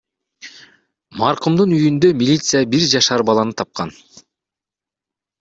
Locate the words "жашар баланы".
2.95-3.57